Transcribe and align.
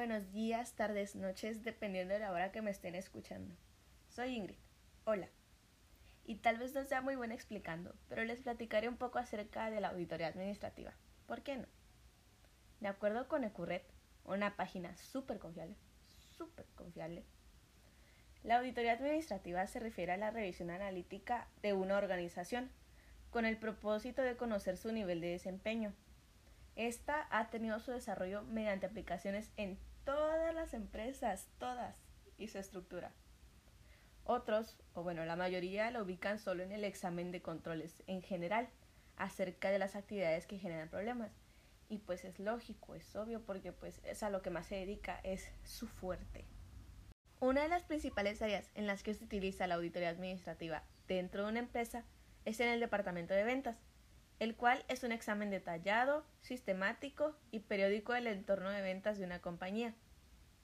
Buenos 0.00 0.32
días, 0.32 0.72
tardes, 0.76 1.14
noches, 1.14 1.62
dependiendo 1.62 2.14
de 2.14 2.20
la 2.20 2.32
hora 2.32 2.52
que 2.52 2.62
me 2.62 2.70
estén 2.70 2.94
escuchando. 2.94 3.54
Soy 4.08 4.34
Ingrid. 4.34 4.56
Hola. 5.04 5.28
Y 6.24 6.36
tal 6.36 6.56
vez 6.56 6.72
no 6.72 6.86
sea 6.86 7.02
muy 7.02 7.16
buena 7.16 7.34
explicando, 7.34 7.94
pero 8.08 8.24
les 8.24 8.40
platicaré 8.40 8.88
un 8.88 8.96
poco 8.96 9.18
acerca 9.18 9.70
de 9.70 9.78
la 9.82 9.88
auditoría 9.88 10.28
administrativa. 10.28 10.94
¿Por 11.26 11.42
qué 11.42 11.58
no? 11.58 11.66
De 12.80 12.88
acuerdo 12.88 13.28
con 13.28 13.44
Ecurret, 13.44 13.84
una 14.24 14.56
página 14.56 14.96
súper 14.96 15.38
confiable, 15.38 15.76
súper 16.38 16.64
confiable, 16.76 17.22
la 18.42 18.56
auditoría 18.56 18.94
administrativa 18.94 19.66
se 19.66 19.80
refiere 19.80 20.12
a 20.12 20.16
la 20.16 20.30
revisión 20.30 20.70
analítica 20.70 21.46
de 21.60 21.74
una 21.74 21.98
organización 21.98 22.70
con 23.28 23.44
el 23.44 23.58
propósito 23.58 24.22
de 24.22 24.38
conocer 24.38 24.78
su 24.78 24.92
nivel 24.92 25.20
de 25.20 25.32
desempeño. 25.32 25.92
Esta 26.74 27.28
ha 27.30 27.50
tenido 27.50 27.78
su 27.80 27.90
desarrollo 27.90 28.44
mediante 28.44 28.86
aplicaciones 28.86 29.50
en 29.58 29.78
todas 30.04 30.54
las 30.54 30.74
empresas, 30.74 31.48
todas, 31.58 32.02
y 32.38 32.48
su 32.48 32.58
estructura. 32.58 33.12
Otros, 34.24 34.76
o 34.94 35.02
bueno, 35.02 35.24
la 35.24 35.36
mayoría, 35.36 35.90
lo 35.90 36.02
ubican 36.02 36.38
solo 36.38 36.62
en 36.62 36.72
el 36.72 36.84
examen 36.84 37.32
de 37.32 37.42
controles 37.42 38.02
en 38.06 38.22
general, 38.22 38.68
acerca 39.16 39.70
de 39.70 39.78
las 39.78 39.96
actividades 39.96 40.46
que 40.46 40.58
generan 40.58 40.88
problemas. 40.88 41.30
Y 41.88 41.98
pues 41.98 42.24
es 42.24 42.38
lógico, 42.38 42.94
es 42.94 43.14
obvio, 43.16 43.42
porque 43.44 43.72
pues 43.72 44.00
es 44.04 44.22
a 44.22 44.30
lo 44.30 44.42
que 44.42 44.50
más 44.50 44.66
se 44.66 44.76
dedica, 44.76 45.20
es 45.24 45.50
su 45.64 45.86
fuerte. 45.86 46.46
Una 47.40 47.62
de 47.62 47.68
las 47.68 47.82
principales 47.84 48.40
áreas 48.42 48.70
en 48.74 48.86
las 48.86 49.02
que 49.02 49.14
se 49.14 49.24
utiliza 49.24 49.66
la 49.66 49.74
auditoría 49.74 50.10
administrativa 50.10 50.84
dentro 51.08 51.42
de 51.42 51.50
una 51.50 51.58
empresa 51.58 52.04
es 52.44 52.60
en 52.60 52.68
el 52.68 52.80
departamento 52.80 53.34
de 53.34 53.44
ventas, 53.44 53.76
el 54.40 54.56
cual 54.56 54.84
es 54.88 55.04
un 55.04 55.12
examen 55.12 55.50
detallado, 55.50 56.24
sistemático 56.40 57.36
y 57.50 57.60
periódico 57.60 58.14
del 58.14 58.26
entorno 58.26 58.70
de 58.70 58.80
ventas 58.80 59.18
de 59.18 59.26
una 59.26 59.40
compañía, 59.40 59.94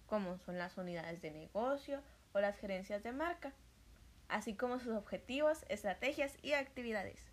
como 0.06 0.38
son 0.38 0.56
las 0.58 0.78
unidades 0.78 1.20
de 1.20 1.30
negocio 1.30 2.02
o 2.32 2.40
las 2.40 2.56
gerencias 2.56 3.02
de 3.02 3.12
marca, 3.12 3.52
así 4.28 4.54
como 4.54 4.80
sus 4.80 4.94
objetivos, 4.94 5.66
estrategias 5.68 6.38
y 6.42 6.54
actividades. 6.54 7.30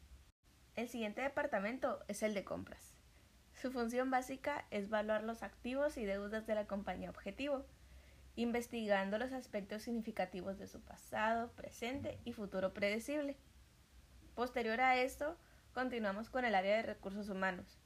El 0.76 0.90
siguiente 0.90 1.22
departamento 1.22 2.04
es 2.10 2.24
el 2.24 2.34
de 2.34 2.44
compras. 2.44 2.94
Su 3.54 3.72
función 3.72 4.12
básica 4.12 4.66
es 4.70 4.86
evaluar 4.86 5.24
los 5.24 5.44
activos 5.44 5.98
y 5.98 6.04
deudas 6.04 6.46
de 6.46 6.56
la 6.56 6.68
compañía 6.68 7.10
objetivo, 7.10 7.66
investigando 8.36 9.18
los 9.18 9.32
aspectos 9.32 9.84
significativos 9.84 10.58
de 10.58 10.68
su 10.68 10.82
pasado, 10.82 11.52
presente 11.52 12.20
y 12.26 12.34
futuro 12.34 12.74
predecible. 12.74 13.38
Posterior 14.36 14.82
a 14.82 14.98
esto, 14.98 15.38
continuamos 15.74 16.30
con 16.30 16.46
el 16.46 16.54
área 16.54 16.78
de 16.78 16.84
recursos 16.84 17.30
humanos. 17.30 17.80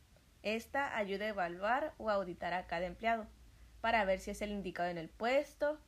Esta 0.44 0.98
ayuda 0.98 1.26
a 1.26 1.30
evaluar 1.30 1.94
o 1.98 2.10
auditar 2.10 2.54
a 2.54 2.68
cada 2.68 2.86
empleado 2.86 3.28
para 3.82 4.04
ver 4.06 4.20
si 4.20 4.32
es 4.32 4.42
el 4.42 4.52
indicado 4.52 4.90
en 4.90 4.98
el 4.98 5.10
puesto, 5.10 5.80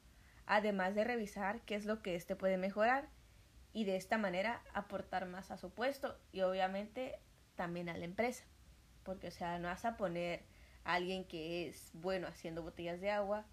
además 0.46 0.96
de 0.96 1.04
revisar 1.04 1.62
qué 1.62 1.76
es 1.76 1.86
lo 1.86 2.02
que 2.02 2.16
éste 2.16 2.36
puede 2.36 2.58
mejorar 2.58 3.10
y 3.74 3.84
de 3.84 3.98
esta 3.98 4.18
manera 4.18 4.64
aportar 4.74 5.26
más 5.28 5.52
a 5.52 5.58
su 5.58 5.72
puesto 5.72 6.18
y 6.32 6.42
obviamente 6.42 7.20
también 7.56 7.90
a 7.90 7.98
la 7.98 8.06
empresa. 8.06 8.46
Porque 9.04 9.28
o 9.28 9.32
sea, 9.32 9.60
no 9.60 9.68
vas 9.68 9.86
a 9.86 9.98
poner 9.98 10.44
a 10.86 10.94
alguien 10.94 11.26
que 11.26 11.68
es 11.68 11.92
bueno 11.94 12.28
haciendo 12.28 12.64
botellas 12.64 13.02
de 13.02 13.12
agua 13.12 13.46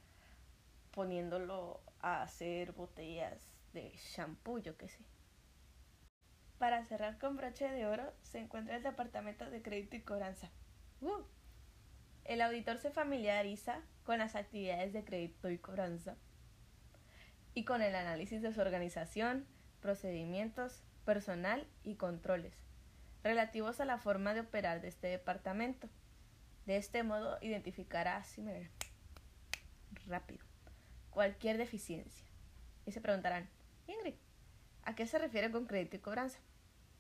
poniéndolo 0.93 1.83
a 2.01 2.23
hacer 2.23 2.73
botellas 2.73 3.55
de 3.73 3.91
shampoo, 3.97 4.59
yo 4.59 4.77
qué 4.77 4.89
sé. 4.89 5.16
Para 6.59 6.85
cerrar 6.85 7.19
con 7.19 7.37
broche 7.37 7.69
de 7.69 7.87
oro 7.87 8.13
se 8.23 8.39
encuentra 8.39 8.77
el 8.77 8.83
Departamento 8.83 9.49
de 9.51 9.63
Crédito 9.63 9.97
y 9.97 10.01
Cobranza. 10.01 10.51
¡Uh! 11.01 11.25
El 12.25 12.41
auditor 12.41 12.79
se 12.79 12.91
familiariza 12.91 13.83
con 14.05 14.19
las 14.19 14.35
actividades 14.35 14.93
de 14.93 15.05
crédito 15.05 15.49
y 15.49 15.59
cobranza 15.59 16.17
y 17.55 17.65
con 17.65 17.83
el 17.83 17.95
análisis 17.95 18.43
de 18.43 18.53
su 18.53 18.61
organización, 18.61 19.47
procedimientos, 19.81 20.83
personal 21.05 21.67
y 21.85 21.95
controles 21.95 22.67
relativos 23.23 23.81
a 23.81 23.85
la 23.85 23.99
forma 23.99 24.35
de 24.35 24.41
operar 24.41 24.81
de 24.81 24.89
este 24.89 25.09
departamento. 25.09 25.89
De 26.65 26.77
este 26.77 27.03
modo 27.03 27.39
identificará 27.43 28.17
así 28.17 28.45
rápido 30.07 30.45
cualquier 31.11 31.59
deficiencia. 31.59 32.27
Y 32.87 32.93
se 32.93 33.01
preguntarán, 33.01 33.49
Ingrid, 33.89 34.15
¿A 34.87 34.95
qué 34.95 35.05
se 35.05 35.19
refiere 35.19 35.51
con 35.51 35.67
crédito 35.67 35.97
y 35.97 35.99
cobranza? 35.99 36.39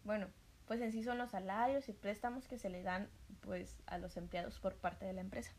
Bueno, 0.02 0.26
pues 0.66 0.80
en 0.80 0.90
sí 0.90 1.04
son 1.04 1.18
los 1.18 1.30
salarios 1.30 1.88
y 1.88 1.92
préstamos 1.92 2.48
que 2.48 2.58
se 2.58 2.68
le 2.68 2.82
dan 2.82 3.08
pues 3.40 3.76
a 3.86 3.96
los 3.98 4.16
empleados 4.16 4.58
por 4.58 4.74
parte 4.74 5.06
de 5.06 5.12
la 5.12 5.20
empresa. 5.20 5.52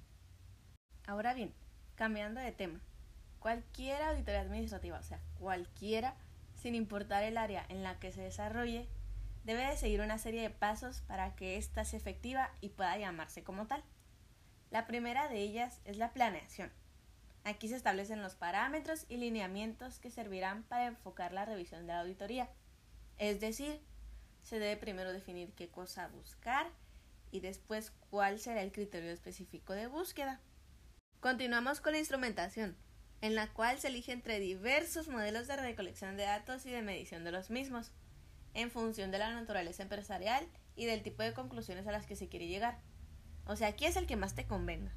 Ahora 1.07 1.33
bien, 1.33 1.53
cambiando 1.95 2.41
de 2.41 2.51
tema, 2.51 2.81
cualquier 3.39 4.01
auditoría 4.01 4.41
administrativa, 4.41 4.99
o 4.99 5.03
sea, 5.03 5.21
cualquiera, 5.39 6.15
sin 6.53 6.75
importar 6.75 7.23
el 7.23 7.37
área 7.37 7.65
en 7.69 7.81
la 7.81 7.97
que 7.97 8.11
se 8.11 8.21
desarrolle, 8.21 8.89
debe 9.45 9.65
de 9.65 9.77
seguir 9.77 10.01
una 10.01 10.17
serie 10.17 10.41
de 10.41 10.49
pasos 10.49 10.99
para 11.07 11.33
que 11.33 11.55
ésta 11.55 11.85
sea 11.85 11.97
efectiva 11.97 12.51
y 12.59 12.69
pueda 12.69 12.97
llamarse 12.97 13.41
como 13.41 13.67
tal. 13.67 13.85
La 14.69 14.85
primera 14.85 15.29
de 15.29 15.37
ellas 15.37 15.79
es 15.85 15.95
la 15.95 16.11
planeación. 16.11 16.73
Aquí 17.47 17.69
se 17.69 17.77
establecen 17.77 18.21
los 18.21 18.35
parámetros 18.35 19.05
y 19.07 19.15
lineamientos 19.15 19.99
que 19.99 20.11
servirán 20.11 20.63
para 20.63 20.87
enfocar 20.87 21.31
la 21.31 21.45
revisión 21.45 21.87
de 21.87 21.93
la 21.93 22.01
auditoría. 22.01 22.49
Es 23.19 23.39
decir, 23.39 23.79
se 24.43 24.59
debe 24.59 24.75
primero 24.75 25.13
definir 25.13 25.53
qué 25.53 25.69
cosa 25.69 26.09
buscar 26.09 26.69
y 27.31 27.39
después 27.39 27.93
cuál 28.09 28.41
será 28.41 28.61
el 28.63 28.73
criterio 28.73 29.11
específico 29.11 29.71
de 29.71 29.87
búsqueda. 29.87 30.41
Continuamos 31.21 31.79
con 31.79 31.93
la 31.93 31.99
instrumentación, 31.99 32.75
en 33.21 33.33
la 33.33 33.47
cual 33.53 33.79
se 33.79 33.87
elige 33.87 34.11
entre 34.11 34.41
diversos 34.41 35.07
modelos 35.07 35.47
de 35.47 35.55
recolección 35.55 36.17
de 36.17 36.23
datos 36.23 36.65
y 36.65 36.69
de 36.69 36.81
medición 36.81 37.23
de 37.23 37.31
los 37.31 37.49
mismos, 37.49 37.93
en 38.55 38.71
función 38.71 39.09
de 39.09 39.19
la 39.19 39.31
naturaleza 39.31 39.83
empresarial 39.83 40.45
y 40.75 40.83
del 40.83 41.01
tipo 41.01 41.23
de 41.23 41.33
conclusiones 41.33 41.87
a 41.87 41.93
las 41.93 42.07
que 42.07 42.17
se 42.17 42.27
quiere 42.27 42.47
llegar. 42.47 42.81
O 43.45 43.55
sea, 43.55 43.69
aquí 43.69 43.85
es 43.85 43.95
el 43.95 44.05
que 44.05 44.17
más 44.17 44.35
te 44.35 44.47
convenga. 44.47 44.91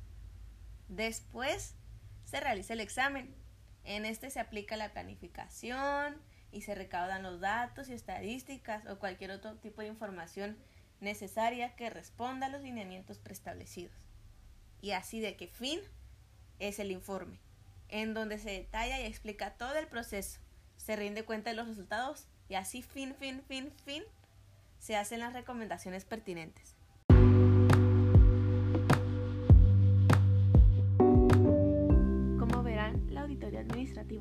Después 0.88 1.76
se 2.30 2.38
realiza 2.38 2.74
el 2.74 2.80
examen. 2.80 3.34
En 3.82 4.04
este 4.04 4.30
se 4.30 4.38
aplica 4.38 4.76
la 4.76 4.92
planificación 4.92 6.16
y 6.52 6.62
se 6.62 6.76
recaudan 6.76 7.24
los 7.24 7.40
datos 7.40 7.88
y 7.88 7.92
estadísticas 7.92 8.86
o 8.86 9.00
cualquier 9.00 9.32
otro 9.32 9.56
tipo 9.56 9.80
de 9.80 9.88
información 9.88 10.56
necesaria 11.00 11.74
que 11.74 11.90
responda 11.90 12.46
a 12.46 12.50
los 12.50 12.62
lineamientos 12.62 13.18
preestablecidos. 13.18 14.06
Y 14.80 14.92
así 14.92 15.18
de 15.18 15.36
qué 15.36 15.48
fin 15.48 15.80
es 16.60 16.78
el 16.78 16.92
informe, 16.92 17.40
en 17.88 18.14
donde 18.14 18.38
se 18.38 18.50
detalla 18.50 19.00
y 19.00 19.06
explica 19.06 19.54
todo 19.54 19.76
el 19.76 19.88
proceso, 19.88 20.38
se 20.76 20.94
rinde 20.94 21.24
cuenta 21.24 21.50
de 21.50 21.56
los 21.56 21.66
resultados 21.66 22.26
y 22.48 22.54
así 22.54 22.82
fin, 22.82 23.14
fin, 23.18 23.42
fin, 23.48 23.72
fin, 23.84 24.04
se 24.78 24.96
hacen 24.96 25.20
las 25.20 25.32
recomendaciones 25.32 26.04
pertinentes. 26.04 26.76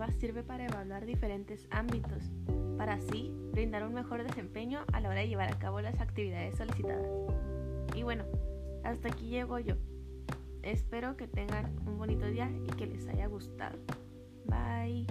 Sirve 0.08 0.44
para 0.44 0.66
evaluar 0.66 1.06
diferentes 1.06 1.68
ámbitos, 1.72 2.32
para 2.78 2.94
así 2.94 3.34
brindar 3.52 3.86
un 3.86 3.94
mejor 3.94 4.24
desempeño 4.24 4.86
a 4.94 5.02
la 5.02 5.10
hora 5.10 5.22
de 5.22 5.28
llevar 5.28 5.52
a 5.52 5.60
cabo 5.60 5.82
las 5.82 6.00
actividades 6.00 6.56
solicitadas. 6.56 7.06
Y 7.96 8.04
bueno, 8.04 8.24
hasta 8.84 9.10
aquí 9.10 9.28
llego 9.28 9.60
yo. 9.60 9.76
Espero 10.64 11.16
que 11.16 11.28
tengan 11.28 11.76
un 11.88 11.98
bonito 11.98 12.26
día 12.26 12.50
y 12.66 12.72
que 12.76 12.88
les 12.88 13.08
haya 13.08 13.28
gustado. 13.28 13.78
Bye. 14.46 15.06